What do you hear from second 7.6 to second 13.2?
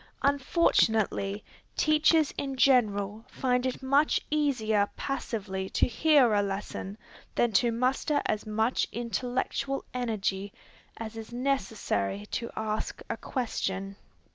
muster as much intellectual energy as is necessary to ask a